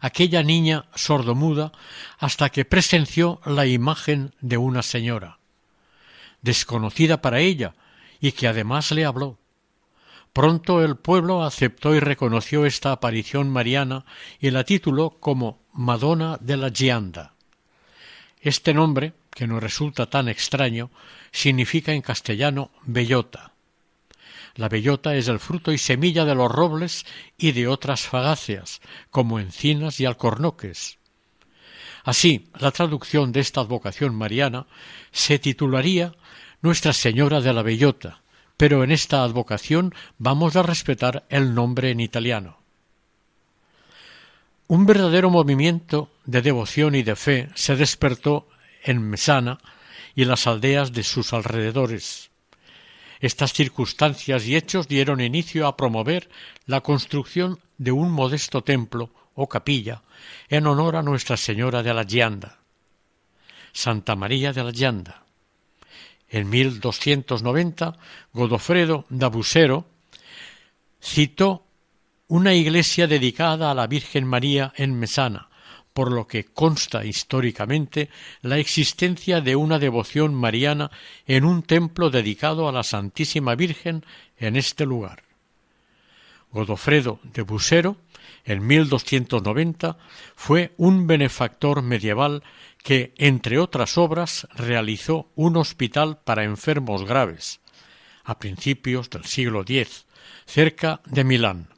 [0.00, 1.72] aquella niña sordomuda
[2.18, 5.38] hasta que presenció la imagen de una señora,
[6.42, 7.74] desconocida para ella
[8.20, 9.38] y que además le habló
[10.34, 14.04] Pronto el pueblo aceptó y reconoció esta aparición mariana
[14.40, 17.34] y la tituló como Madonna de la Gianda.
[18.40, 20.90] Este nombre, que nos resulta tan extraño,
[21.30, 23.53] significa en castellano bellota.
[24.56, 27.04] La bellota es el fruto y semilla de los robles
[27.36, 28.80] y de otras fagáceas,
[29.10, 30.98] como encinas y alcornoques.
[32.04, 34.66] Así, la traducción de esta advocación mariana
[35.10, 36.14] se titularía
[36.60, 38.20] Nuestra Señora de la Bellota,
[38.56, 42.58] pero en esta advocación vamos a respetar el nombre en italiano.
[44.68, 48.48] Un verdadero movimiento de devoción y de fe se despertó
[48.82, 49.58] en Mesana
[50.14, 52.30] y las aldeas de sus alrededores.
[53.20, 56.28] Estas circunstancias y hechos dieron inicio a promover
[56.66, 60.02] la construcción de un modesto templo o capilla
[60.48, 62.58] en honor a Nuestra Señora de la Gianda,
[63.72, 65.24] Santa María de la Gianda.
[66.28, 67.96] En 1290,
[68.32, 69.86] Godofredo da Busero
[71.00, 71.64] citó
[72.28, 75.48] una iglesia dedicada a la Virgen María en Mesana,
[75.94, 78.10] por lo que consta históricamente
[78.42, 80.90] la existencia de una devoción mariana
[81.26, 84.04] en un templo dedicado a la Santísima Virgen
[84.36, 85.22] en este lugar.
[86.50, 87.96] Godofredo de Busero,
[88.44, 89.96] en 1290,
[90.36, 92.42] fue un benefactor medieval
[92.82, 97.60] que, entre otras obras, realizó un hospital para enfermos graves,
[98.24, 100.06] a principios del siglo X,
[100.44, 101.68] cerca de Milán.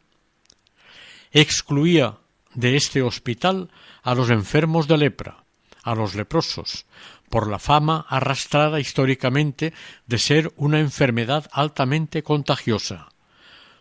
[1.32, 2.18] Excluía
[2.56, 3.70] de este hospital
[4.02, 5.44] a los enfermos de lepra,
[5.84, 6.86] a los leprosos,
[7.30, 9.72] por la fama arrastrada históricamente
[10.06, 13.08] de ser una enfermedad altamente contagiosa.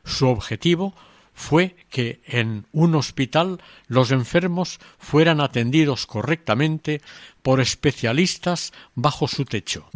[0.04, 0.94] Su objetivo
[1.34, 7.02] fue que en un hospital los enfermos fueran atendidos correctamente
[7.42, 9.90] por especialistas bajo su techo.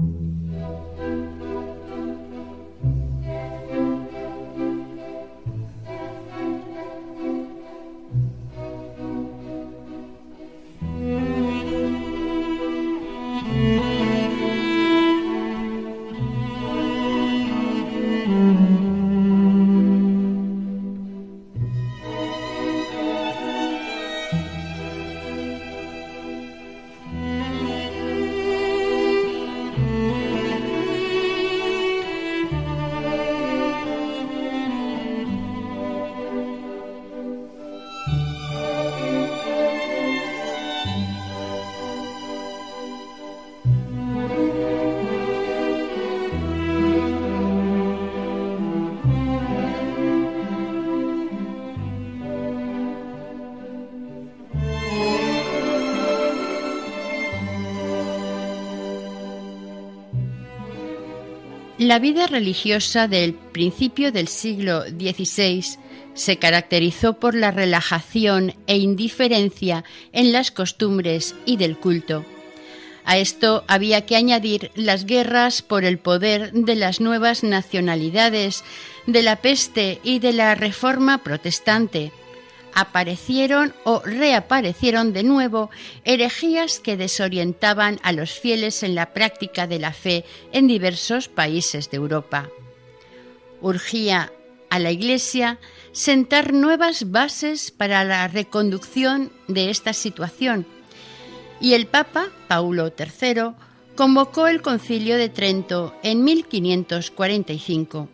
[61.89, 65.65] La vida religiosa del principio del siglo XVI
[66.13, 69.83] se caracterizó por la relajación e indiferencia
[70.13, 72.27] en las costumbres y del culto.
[73.05, 78.63] A esto había que añadir las guerras por el poder de las nuevas nacionalidades,
[79.07, 82.11] de la peste y de la reforma protestante,
[82.73, 85.69] aparecieron o reaparecieron de nuevo
[86.03, 91.89] herejías que desorientaban a los fieles en la práctica de la fe en diversos países
[91.89, 92.49] de Europa.
[93.61, 94.31] Urgía
[94.69, 95.59] a la Iglesia
[95.91, 100.65] sentar nuevas bases para la reconducción de esta situación
[101.59, 103.53] y el Papa Paulo III
[103.95, 108.09] convocó el Concilio de Trento en 1545.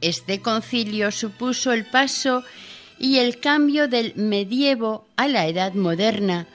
[0.00, 2.42] Este concilio supuso el paso
[2.98, 6.46] y el cambio del medievo a la edad moderna.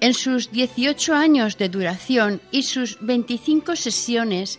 [0.00, 4.58] En sus 18 años de duración y sus 25 sesiones,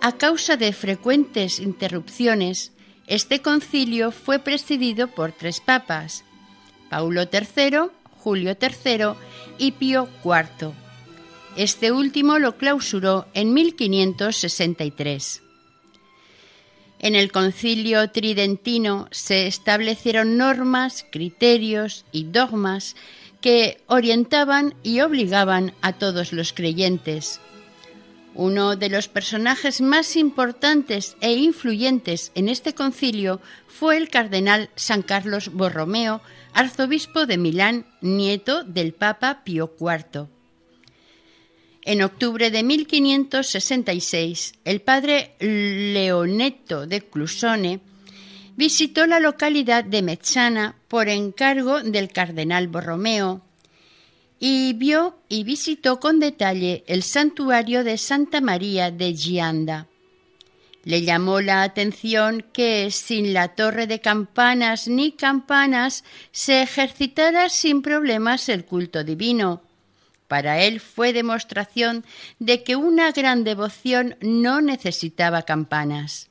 [0.00, 2.72] a causa de frecuentes interrupciones,
[3.06, 6.24] este concilio fue presidido por tres papas,
[6.88, 9.14] Paulo III, Julio III
[9.58, 10.72] y Pío IV.
[11.56, 15.42] Este último lo clausuró en 1563.
[17.02, 22.94] En el concilio tridentino se establecieron normas, criterios y dogmas
[23.40, 27.40] que orientaban y obligaban a todos los creyentes.
[28.34, 35.00] Uno de los personajes más importantes e influyentes en este concilio fue el cardenal San
[35.00, 36.20] Carlos Borromeo,
[36.52, 40.28] arzobispo de Milán, nieto del Papa Pío IV.
[41.90, 47.80] En octubre de 1566, el padre Leoneto de Clusone
[48.54, 53.42] visitó la localidad de Mezzana por encargo del cardenal Borromeo
[54.38, 59.88] y vio y visitó con detalle el santuario de Santa María de Gianda.
[60.84, 67.82] Le llamó la atención que sin la torre de campanas ni campanas se ejercitara sin
[67.82, 69.64] problemas el culto divino.
[70.30, 72.04] Para él fue demostración
[72.38, 76.28] de que una gran devoción no necesitaba campanas.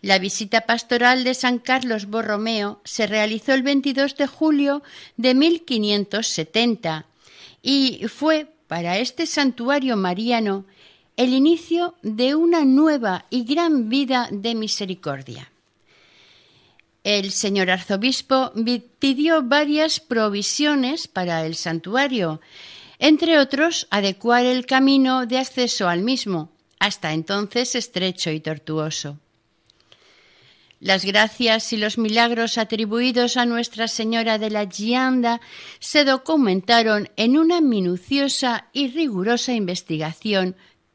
[0.00, 4.82] La visita pastoral de San Carlos Borromeo se realizó el 22 de julio
[5.18, 7.04] de 1570
[7.60, 10.64] y fue para este santuario mariano
[11.18, 15.52] el inicio de una nueva y gran vida de misericordia.
[17.04, 18.52] El señor arzobispo
[18.98, 22.40] pidió varias provisiones para el santuario,
[22.98, 29.18] entre otros adecuar el camino de acceso al mismo, hasta entonces estrecho y tortuoso.
[30.80, 35.40] Las gracias y los milagros atribuidos a Nuestra Señora de la Gianda
[35.80, 40.54] se documentaron en una minuciosa y rigurosa investigación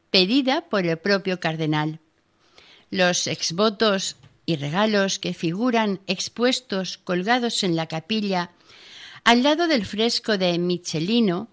[0.09, 1.99] pedida por el propio cardenal.
[2.91, 8.51] Los exvotos y regalos que figuran expuestos colgados en la capilla
[9.25, 11.49] al lado del fresco de Michelino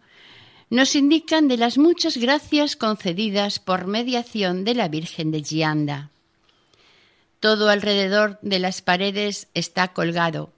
[0.70, 6.10] nos indican de las muchas gracias concedidas por mediación de la Virgen de Gianda.
[7.40, 10.52] Todo alrededor de las paredes está colgado.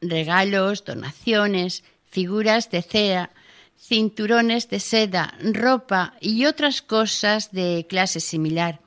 [0.00, 3.30] Regalos, donaciones, figuras de cera,
[3.78, 8.80] cinturones de seda, ropa y otras cosas de clase similar.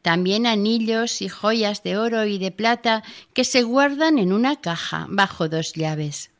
[0.00, 3.02] También anillos y joyas de oro y de plata
[3.34, 6.30] que se guardan en una caja bajo dos llaves.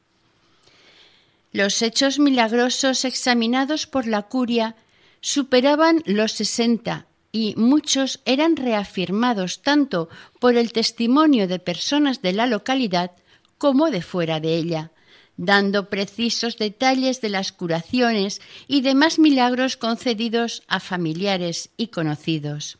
[1.52, 4.76] Los hechos milagrosos examinados por la curia
[5.20, 10.08] superaban los sesenta y muchos eran reafirmados tanto
[10.40, 13.12] por el testimonio de personas de la localidad
[13.56, 14.92] como de fuera de ella,
[15.36, 22.78] dando precisos detalles de las curaciones y demás milagros concedidos a familiares y conocidos.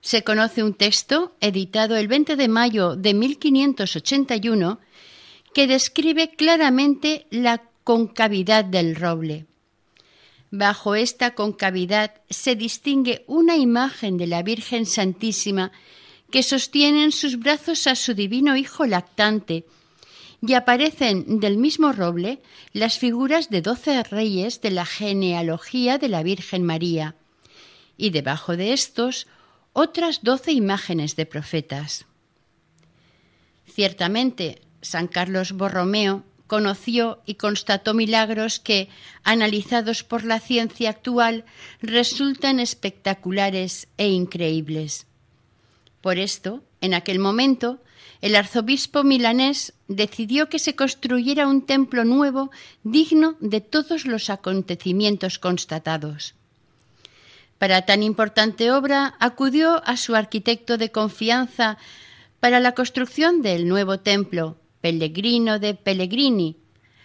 [0.00, 4.80] Se conoce un texto editado el 20 de mayo de 1581
[5.54, 9.46] que describe claramente la concavidad del roble.
[10.50, 15.72] Bajo esta concavidad se distingue una imagen de la Virgen Santísima
[16.30, 19.66] que sostiene en sus brazos a su divino Hijo lactante,
[20.44, 22.42] y aparecen del mismo roble
[22.72, 27.14] las figuras de doce reyes de la genealogía de la Virgen María,
[27.96, 29.28] y debajo de estos
[29.72, 32.06] otras doce imágenes de profetas.
[33.66, 38.90] Ciertamente, San Carlos Borromeo conoció y constató milagros que,
[39.24, 41.46] analizados por la ciencia actual,
[41.80, 45.06] resultan espectaculares e increíbles.
[46.02, 47.80] Por esto, en aquel momento,
[48.20, 52.50] el arzobispo milanés decidió que se construyera un templo nuevo
[52.82, 56.34] digno de todos los acontecimientos constatados.
[57.58, 61.78] Para tan importante obra acudió a su arquitecto de confianza
[62.40, 66.56] para la construcción del nuevo templo, Pellegrino de Pellegrini,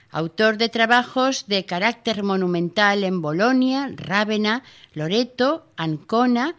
[0.10, 4.64] autor de trabajos de carácter monumental en Bolonia, Rávena,
[4.94, 6.56] Loreto, Ancona,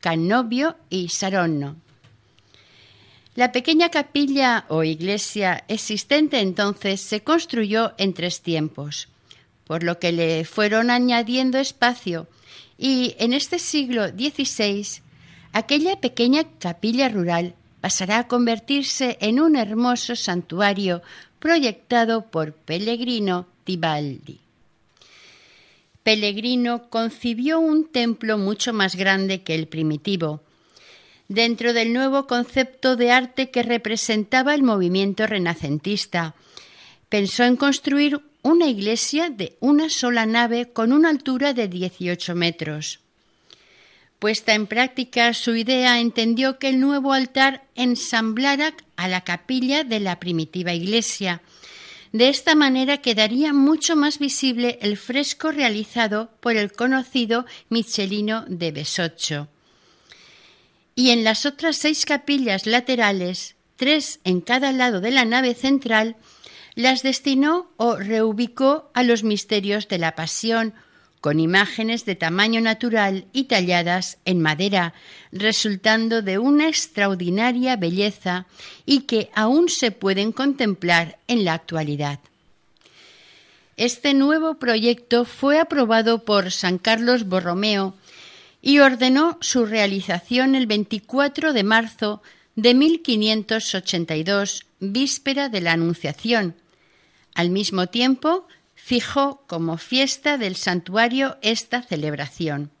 [0.00, 1.76] Cannobio y Saronno.
[3.34, 9.08] La pequeña capilla o iglesia existente entonces se construyó en tres tiempos,
[9.64, 12.28] por lo que le fueron añadiendo espacio
[12.78, 15.02] y en este siglo XVI
[15.52, 21.02] aquella pequeña capilla rural pasará a convertirse en un hermoso santuario
[21.40, 24.38] proyectado por Pellegrino Tibaldi.
[26.04, 30.42] Pellegrino concibió un templo mucho más grande que el primitivo,
[31.26, 36.36] dentro del nuevo concepto de arte que representaba el movimiento renacentista.
[37.08, 43.01] Pensó en construir una iglesia de una sola nave con una altura de 18 metros.
[44.22, 49.98] Puesta en práctica su idea, entendió que el nuevo altar ensamblara a la capilla de
[49.98, 51.42] la primitiva iglesia.
[52.12, 58.70] De esta manera quedaría mucho más visible el fresco realizado por el conocido Michelino de
[58.70, 59.48] Besoccio.
[60.94, 66.14] Y en las otras seis capillas laterales, tres en cada lado de la nave central,
[66.76, 70.74] las destinó o reubicó a los misterios de la pasión,
[71.22, 74.92] con imágenes de tamaño natural y talladas en madera,
[75.30, 78.46] resultando de una extraordinaria belleza
[78.84, 82.18] y que aún se pueden contemplar en la actualidad.
[83.76, 87.94] Este nuevo proyecto fue aprobado por San Carlos Borromeo
[88.60, 92.20] y ordenó su realización el 24 de marzo
[92.56, 96.56] de 1582, víspera de la Anunciación.
[97.32, 98.48] Al mismo tiempo,
[98.84, 102.72] fijó como fiesta del santuario esta celebración.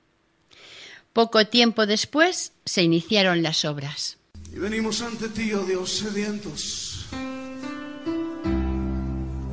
[1.12, 4.18] Poco tiempo después se iniciaron las obras.
[4.52, 7.06] Y venimos ante ti, oh Dios, sedientos,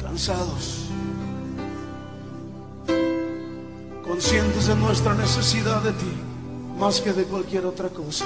[0.02, 0.86] cansados,
[4.04, 6.14] conscientes de nuestra necesidad de ti,
[6.78, 8.26] más que de cualquier otra cosa.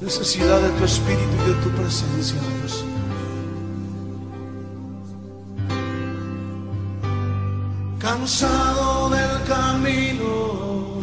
[0.00, 2.89] Necesidad de tu espíritu y de tu presencia, Dios.
[8.10, 10.98] Cansado del camino,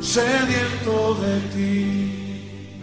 [0.00, 2.80] de ti,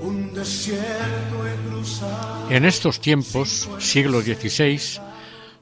[0.00, 1.44] un desierto.
[2.50, 5.00] En estos tiempos, siglo XVI,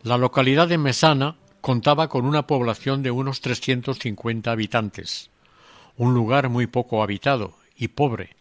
[0.02, 5.28] la localidad de Mesana contaba con una población de unos 350 habitantes,
[5.98, 8.34] un lugar muy poco habitado y pobre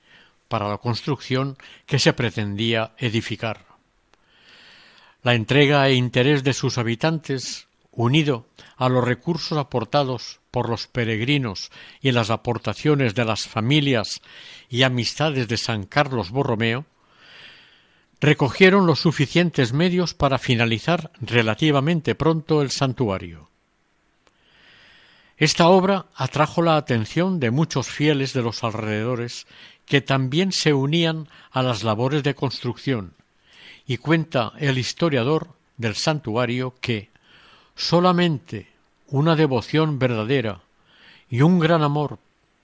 [0.47, 3.66] para la construcción que se pretendía edificar.
[5.23, 8.47] La entrega e interés de sus habitantes, unido
[8.77, 14.21] a los recursos aportados por los peregrinos y las aportaciones de las familias
[14.69, 16.85] y amistades de San Carlos Borromeo,
[18.19, 23.49] recogieron los suficientes medios para finalizar relativamente pronto el santuario.
[25.37, 29.45] Esta obra atrajo la atención de muchos fieles de los alrededores
[29.85, 33.13] que también se unían a las labores de construcción,
[33.87, 37.09] y cuenta el historiador del santuario que
[37.75, 38.67] solamente
[39.07, 40.59] una devoción verdadera
[41.29, 42.19] y un gran amor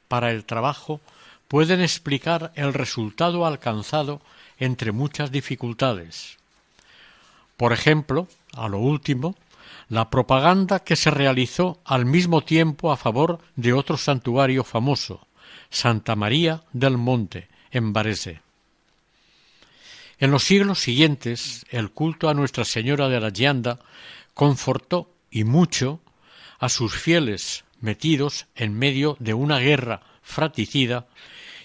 [0.07, 0.99] para el trabajo
[1.47, 4.21] pueden explicar el resultado alcanzado
[4.57, 6.37] entre muchas dificultades.
[7.57, 9.35] Por ejemplo, a lo último,
[9.89, 15.25] la propaganda que se realizó al mismo tiempo a favor de otro santuario famoso,
[15.69, 18.41] Santa María del Monte, en Varese.
[20.19, 23.79] En los siglos siguientes, el culto a Nuestra Señora de la Gianda
[24.33, 25.99] confortó y mucho
[26.59, 31.07] a sus fieles metidos en medio de una guerra fratricida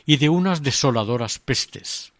[0.04, 2.12] y de unas desoladoras pestes.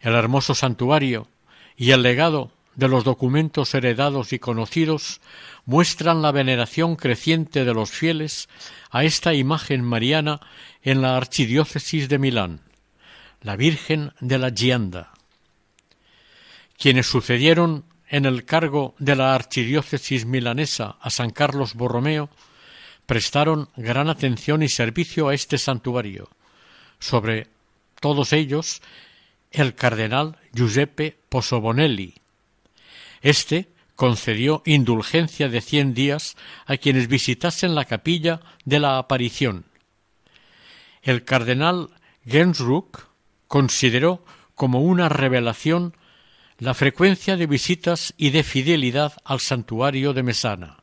[0.00, 1.28] El hermoso santuario
[1.76, 5.20] y el legado de los documentos heredados y conocidos
[5.66, 8.48] muestran la veneración creciente de los fieles
[8.90, 10.40] a esta imagen mariana
[10.82, 12.60] en la archidiócesis de Milán,
[13.40, 15.12] la Virgen de la Gianda.
[16.76, 22.30] Quienes sucedieron en el cargo de la archidiócesis milanesa a San Carlos Borromeo
[23.06, 26.28] prestaron gran atención y servicio a este santuario.
[26.98, 27.48] Sobre
[28.00, 28.82] todos ellos,
[29.50, 32.14] el cardenal Giuseppe Posobonelli.
[33.22, 36.36] Este concedió indulgencia de cien días
[36.66, 39.64] a quienes visitasen la capilla de la aparición.
[41.02, 41.90] El cardenal
[42.24, 43.07] Gensruck
[43.48, 44.24] consideró
[44.54, 45.96] como una revelación
[46.58, 50.78] la frecuencia de visitas y de fidelidad al santuario de Mesana.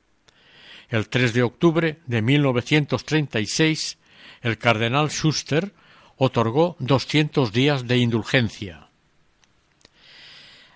[0.90, 3.98] El 3 de octubre de 1936,
[4.42, 5.74] el cardenal Schuster
[6.18, 8.88] otorgó doscientos días de indulgencia.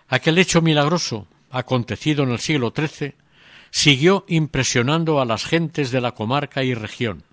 [0.07, 3.13] Aquel hecho milagroso, acontecido en el siglo XIII,
[3.71, 7.23] siguió impresionando a las gentes de la comarca y región.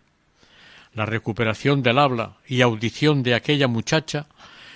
[0.96, 4.28] La recuperación del habla y audición de aquella muchacha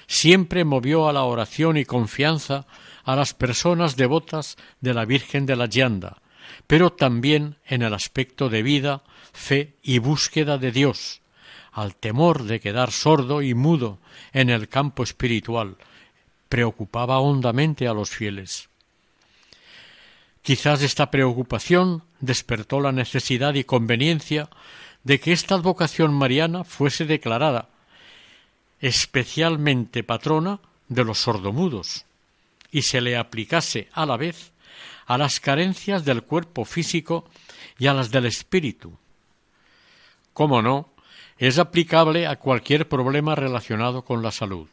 [0.07, 2.67] siempre movió a la oración y confianza
[3.05, 6.21] a las personas devotas de la Virgen de la Llanda,
[6.67, 9.03] pero también en el aspecto de vida,
[9.33, 11.23] fe y búsqueda de Dios,
[11.73, 13.99] al temor de quedar sordo y mudo
[14.35, 15.79] en el campo espiritual,
[16.51, 18.69] preocupaba hondamente a los fieles.
[20.43, 24.51] Quizás esta preocupación despertó la necesidad y conveniencia
[25.05, 27.69] de que esta advocación mariana fuese declarada
[28.81, 32.07] especialmente patrona de los sordomudos
[32.71, 34.53] y se le aplicase a la vez
[35.07, 37.29] a las carencias del cuerpo físico
[37.79, 38.97] y a las del espíritu.
[40.33, 40.93] Cómo no,
[41.37, 44.69] es aplicable a cualquier problema relacionado con la salud.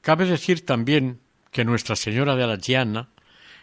[0.00, 1.20] Cabe decir también
[1.50, 3.08] que Nuestra Señora de la Gianna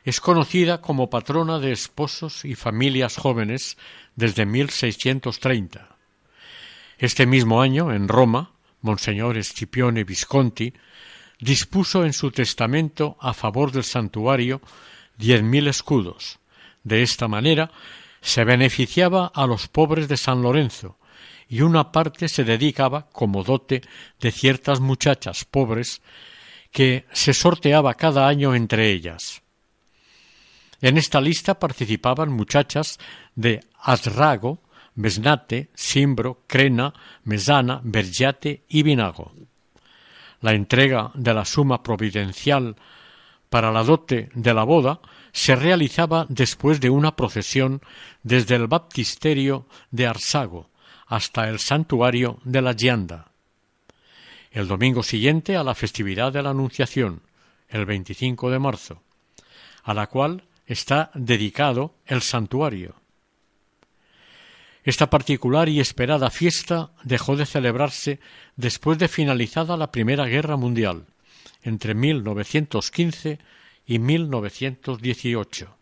[0.04, 3.78] es conocida como patrona de esposos y familias jóvenes
[4.16, 5.98] desde 1630.
[6.98, 8.52] Este mismo año, en Roma,
[8.82, 10.74] Monseñor Scipione Visconti
[11.40, 14.62] dispuso en su testamento a favor del santuario
[15.18, 16.40] diez mil escudos.
[16.84, 17.72] De esta manera
[18.22, 20.98] se beneficiaba a los pobres de San Lorenzo,
[21.48, 23.82] y una parte se dedicaba como dote
[24.20, 26.02] de ciertas muchachas pobres
[26.72, 29.43] que se sorteaba cada año entre ellas.
[30.84, 33.00] En esta lista participaban muchachas
[33.36, 34.60] de Asrago,
[34.96, 39.32] Mesnate, Simbro, Crena, Mesana, Bergiate y Vinago.
[40.42, 42.76] La entrega de la suma providencial
[43.50, 45.00] para la dote de la boda
[45.32, 47.82] se realizaba después de una procesión
[48.22, 50.70] desde el baptisterio de Arsago
[51.08, 53.32] hasta el santuario de la Gianda.
[54.52, 57.22] El domingo siguiente a la festividad de la Anunciación,
[57.70, 59.02] el 25 de marzo,
[59.86, 62.96] a la cual está dedicado el santuario.
[64.84, 68.20] Esta particular y esperada fiesta dejó de celebrarse
[68.58, 71.06] después de finalizada la Primera Guerra Mundial,
[71.62, 73.40] entre 1915
[73.86, 75.78] y 1918.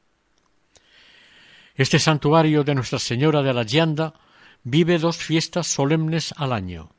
[1.75, 4.13] Este santuario de Nuestra Señora de la Gianda
[4.63, 6.91] vive dos fiestas solemnes al año.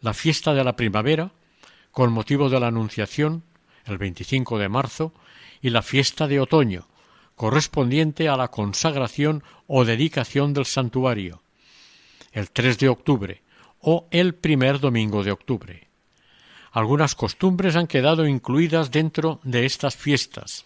[0.00, 1.30] La fiesta de la primavera,
[1.92, 3.44] con motivo de la Anunciación,
[3.84, 5.12] el 25 de marzo,
[5.62, 6.88] y la fiesta de otoño,
[7.36, 11.42] correspondiente a la consagración o dedicación del santuario,
[12.32, 13.42] el 3 de octubre
[13.80, 15.86] o el primer domingo de octubre.
[16.72, 20.64] Algunas costumbres han quedado incluidas dentro de estas fiestas.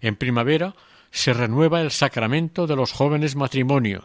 [0.00, 0.74] En primavera
[1.10, 4.04] se renueva el sacramento de los jóvenes matrimonios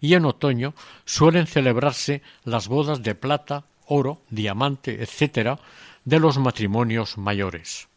[0.00, 5.58] y en otoño suelen celebrarse las bodas de plata, oro, diamante, etc.
[6.04, 7.88] de los matrimonios mayores.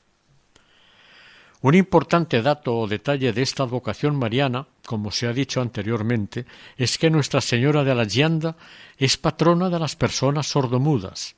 [1.61, 6.45] Un importante dato o detalle de esta vocación mariana, como se ha dicho anteriormente,
[6.77, 8.55] es que Nuestra Señora de la Gianda
[8.97, 11.35] es patrona de las personas sordomudas,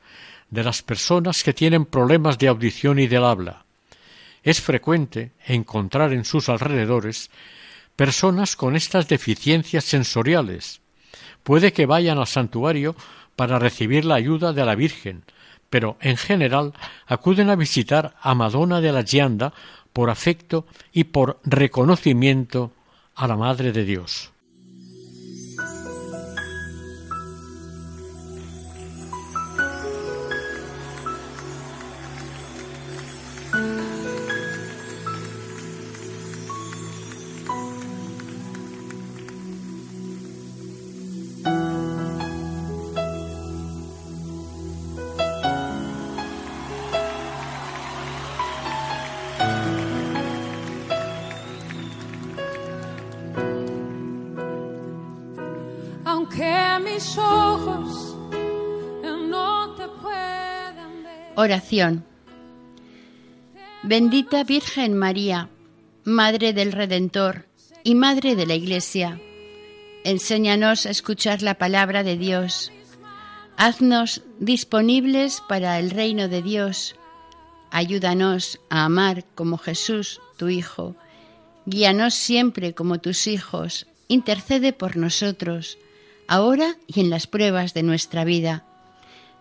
[0.52, 3.66] de las personas que tienen problemas de audición y del habla.
[4.44, 7.32] Es frecuente encontrar en sus alrededores
[7.96, 10.82] personas con estas deficiencias sensoriales.
[11.42, 12.96] Puede que vayan al santuario
[13.36, 15.24] para recibir la ayuda de la Virgen,
[15.72, 16.74] pero en general
[17.08, 19.54] acuden a visitar a Madonna de la Gianda
[19.94, 22.72] por afecto y por reconocimiento
[23.16, 24.31] a la Madre de Dios.
[63.84, 65.48] Bendita Virgen María,
[66.04, 67.46] Madre del Redentor
[67.86, 69.22] y Madre de la Iglesia,
[70.04, 72.74] enséñanos a escuchar la palabra de Dios.
[73.56, 76.96] Haznos disponibles para el reino de Dios.
[77.70, 80.98] Ayúdanos a amar como Jesús, tu Hijo.
[81.66, 83.88] Guíanos siempre como tus hijos.
[84.10, 85.78] Intercede por nosotros,
[86.28, 88.66] ahora y en las pruebas de nuestra vida.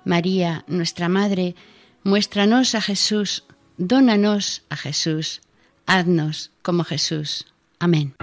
[0.04, 1.56] María, nuestra Madre,
[2.02, 3.44] Muéstranos a Jesús,
[3.76, 5.42] dónanos a Jesús,
[5.86, 7.46] haznos como Jesús.
[7.78, 8.14] Amén.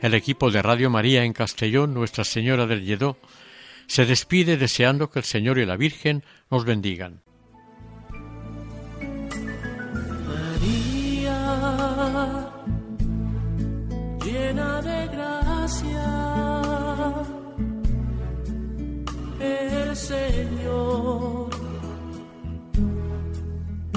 [0.00, 3.16] El equipo de Radio María en Castellón, Nuestra Señora del Lledó,
[3.86, 7.22] se despide deseando que el Señor y la Virgen nos bendigan.
[10.26, 11.40] María,
[14.24, 16.62] llena de gracia,
[19.40, 21.50] el Señor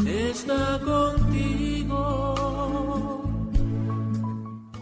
[0.06, 2.36] está contigo.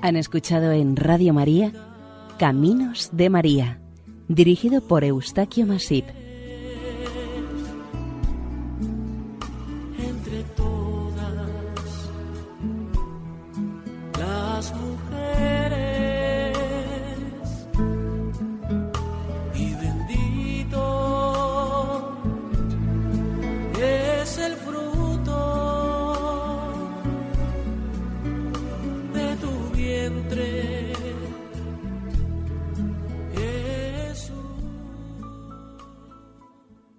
[0.02, 1.74] Han escuchado en Radio María
[2.38, 3.82] Caminos de María
[4.28, 6.27] dirigido por Eustaquio Masip.